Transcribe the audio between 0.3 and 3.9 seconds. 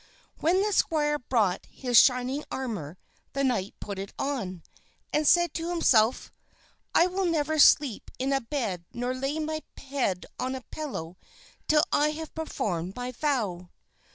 When the squire brought his shining armor, the knight